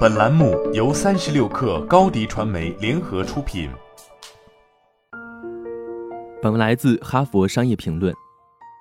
[0.00, 3.70] 本栏目由三十六氪高低传媒联合出品。
[6.42, 8.12] 本文来自《哈佛商业评论》。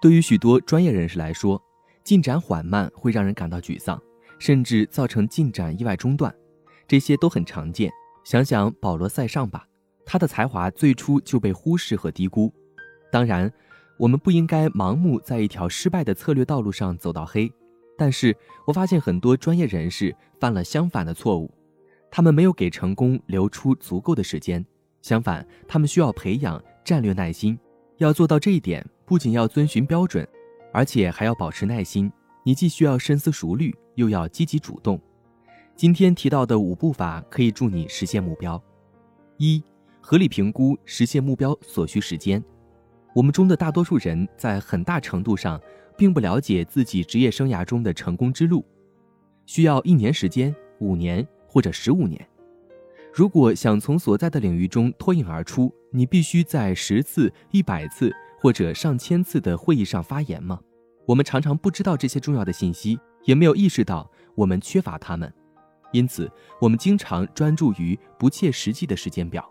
[0.02, 1.62] 对于许多专业人士来说，
[2.04, 4.02] 进展缓慢会让人感到沮丧，
[4.40, 6.34] 甚至造成进展意外中断，
[6.86, 7.90] 这些都很常见。
[8.26, 9.66] 想想保罗·塞尚吧，
[10.06, 12.54] 他的才华最初就被忽视和低估。
[13.10, 13.52] 当然，
[13.98, 17.50] 我们不应该盲目在一条失败的策略道路上走到黑。
[18.00, 18.34] 但是
[18.66, 21.52] 我发现很多专业人士犯了相反的错误，
[22.10, 24.66] 他们没有给成功留出足够的时间，
[25.02, 27.60] 相反，他们需要培养战略耐心。
[27.98, 30.26] 要做到这一点，不仅要遵循标准，
[30.72, 32.10] 而且还要保持耐心。
[32.46, 34.98] 你既需要深思熟虑，又要积极主动。
[35.76, 38.64] 今天提到的五步法可以助你实现目标：
[39.36, 39.62] 一、
[40.00, 42.42] 合理评估实现目标所需时间。
[43.20, 45.60] 我们中的大多数人在很大程度上。
[45.98, 48.66] 并不了解自己职业生涯中的成功之路，
[49.46, 52.26] 需要一年时间、五年或者十五年。
[53.14, 60.58] 如果想从所在的领域中脱颖而出，你必须在十次、一百次或者上千次的会议上发言吗？
[61.06, 65.30] 我们常常不知道这些重要的信息，也没有意识到我们缺乏它们，
[65.92, 69.46] 因此我们经常专注于不切实际的时间表，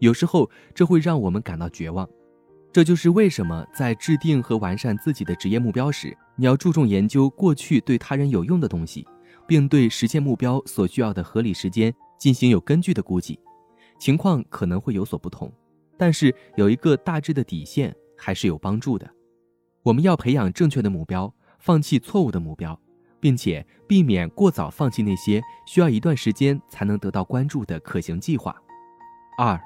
[0.00, 2.06] 有时候这会让我们感到绝望。
[2.76, 9.08] 这就是为什么在制定和完善自己的职业目标时，你要注重研究过去对他人有用的东西，
[9.46, 13.40] 并对实现目标所需要的合理时间进行有根据的估计。
[13.98, 15.50] 情况可能会有所不同，
[15.96, 19.10] 但是有一个大致的底线还是有帮助的。
[19.82, 22.78] 我们要培养正确的目标，放弃错误的目标，
[23.18, 28.54] 并且避免过早放弃那些需要一段时间才能得到关注的可行计划。
[29.38, 29.58] 二，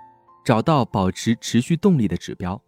[0.45, 2.63] 找到保持持续动力的指标。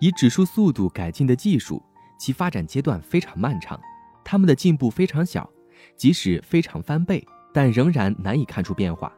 [0.00, 1.82] 以指数速度改进的技术，
[2.18, 3.80] 其发展阶段非常漫长，
[4.24, 5.48] 他们的进步非常小，
[5.96, 9.12] 即使非常翻倍，但仍然难以看出变化。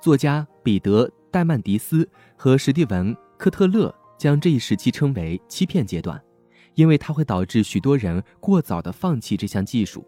[0.00, 6.20] 作家彼得·戴曼迪斯和史蒂文·科特勒将这一时期称为“欺骗阶段”，
[6.74, 10.06] 因为它会导致许多人过早地放弃这项技术。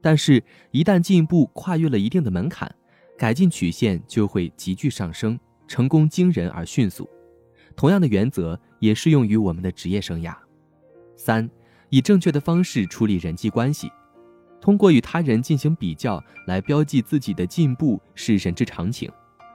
[0.00, 2.72] 但是，一旦进步跨越了一定的门槛，
[3.16, 7.08] 改进曲线就会急剧上升，成功惊人而迅速。
[7.76, 10.34] 同样的原则也适用于我们的职业生涯。
[11.16, 11.48] 三，
[11.90, 13.90] 以正确的方式处理人际关系。
[14.60, 19.10] 通过与他人进行比较来标记自己的进步是人之常情，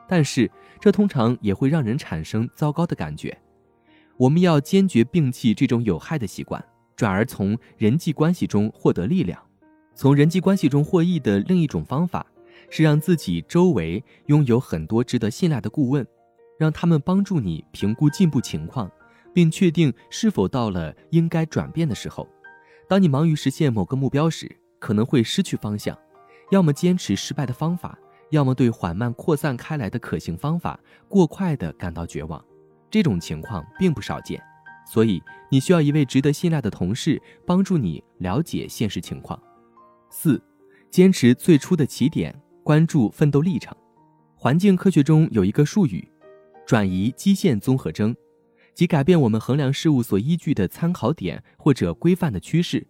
[0.07, 0.49] 但是
[0.79, 3.35] 这通常也会让人产生糟糕的感觉。
[4.17, 6.63] 我们要坚决摒弃这种有害的习惯，
[6.95, 9.41] 转而从人际关系中获得力量。
[9.95, 12.25] 从人际关系中获益的另一种方法
[12.69, 16.05] 是让自己周围拥有很多值得信赖的顾问。
[16.59, 18.91] 让他们帮助你评估进步情况，
[19.33, 22.27] 并确定是否到了应该转变的时候。
[22.87, 25.97] 当你忙于实现某个目标时，可能会失去方向，
[26.51, 27.97] 要么坚持失败的方法，
[28.31, 30.77] 要么对缓慢扩散开来的可行方法
[31.07, 32.43] 过快地感到绝望。
[32.91, 34.43] 这种情况并不少见，
[34.85, 39.41] 所以你需要一位值得信赖的同事帮助你了解现实情况。
[40.09, 40.41] 四，
[40.91, 43.73] 坚持最初的起点，关注奋斗历程。
[44.35, 46.05] 环境科学中有一个术语。
[46.69, 48.15] 转移基线综合征，
[48.75, 52.85] 即改变我们衡量事物所依据的参考点或者规范的趋势。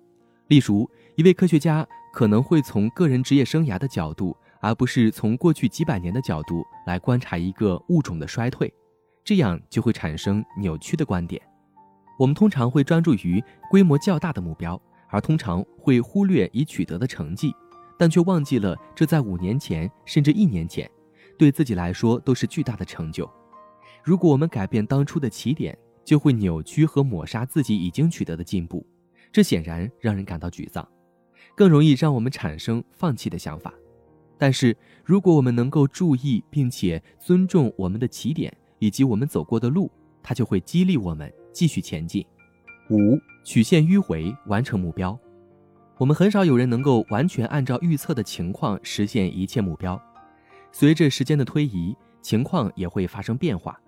[0.50, 0.86] 例如，
[1.16, 8.70] 一位科学家可能会从个人职业生涯的角度，而不是从过去几百年的角度来观察一个物种的衰退，
[9.24, 11.42] 这样就会产生扭曲的观点。
[12.20, 13.42] 我们通常会专注于
[13.72, 17.56] 规模较大的目标，而通常会忽略已取得的成绩，
[17.98, 20.92] 但却忘记了这在五年前甚至一年前，
[21.38, 23.26] 对自己来说都是巨大的成就。
[24.04, 28.86] 如果我们改变当初的起点，就会扭曲和抹杀自己已经取得的进步，
[29.32, 30.88] 这显然让人感到沮丧，
[31.56, 33.74] 更容易让我们产生放弃的想法。
[34.38, 39.92] 但是，如果我们能够注意并且尊重我们的起点以及我们走过的路，
[40.24, 42.26] 它就会激励我们继续前进。
[42.90, 45.20] 五曲线迂回完成目标，
[45.98, 50.02] 我们很少有人能够完全按照预测的情况实现一切目标。
[50.72, 53.80] 随着时间的推移，情况也会发生变化。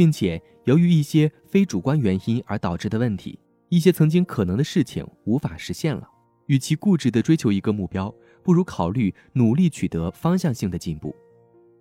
[0.00, 3.38] 并且，由于一些非主观原因而导致的问题，
[3.68, 6.08] 一些曾经可能的事情无法实现了。
[6.46, 8.10] 与其固执地追求一个目标，
[8.42, 11.14] 不如考虑努力取得方向性的进步。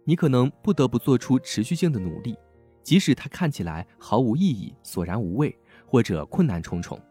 [0.04, 2.36] 你可能不得不做出持续性的努力，
[2.84, 7.02] 即使它看起来毫无意义、索然无味或者困难重重。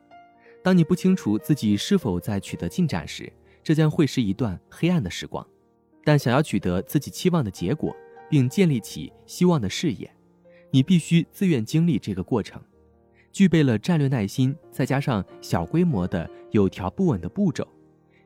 [0.63, 3.33] 当你不清楚自己是否在取得进展时，
[3.63, 5.43] 这将会是一段黑暗的时光。
[6.05, 7.97] 但想要取得自己期望的结果，
[8.29, 10.13] 并建立起希望的事业。
[10.71, 12.61] 你必须自愿经历这个过程，
[13.33, 17.67] 具备了战略耐心，再加上小规模的有条不紊的步骤，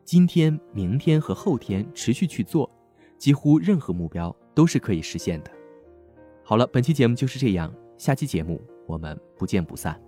[0.05, 2.69] 今天、明天和后天持续去做，
[3.17, 5.51] 几乎任何目标都是可以实现的。
[6.43, 10.01] 好了，本期节目就是这样，下期节目我们不见不散。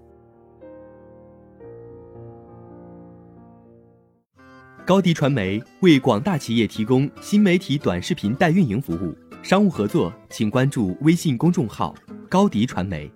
[4.85, 11.95] 高迪传媒为广大企业提供新媒体短视频代运营服务，商务合作请关注微信公众号
[12.35, 13.09] “高迪传媒”。